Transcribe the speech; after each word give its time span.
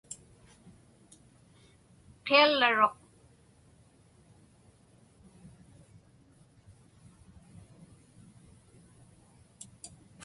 Qiallaruq. 2.25 2.97